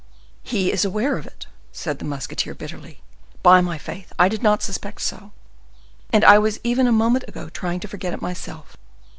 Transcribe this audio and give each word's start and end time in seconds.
"He 0.41 0.71
is 0.71 0.83
aware 0.83 1.15
of 1.19 1.27
it!" 1.27 1.45
said 1.71 1.99
the 1.99 2.05
musketeer 2.05 2.55
bitterly. 2.55 3.03
"By 3.43 3.61
my 3.61 3.77
faith! 3.77 4.11
I 4.17 4.29
did 4.29 4.41
not 4.41 4.63
suspect 4.63 4.99
so, 5.01 5.31
and 6.11 6.25
I 6.25 6.39
was 6.39 6.59
even 6.63 6.87
a 6.87 6.91
moment 6.91 7.25
ago 7.27 7.49
trying 7.49 7.79
to 7.81 7.87
forget 7.87 8.11
it 8.11 8.19
myself." 8.19 8.77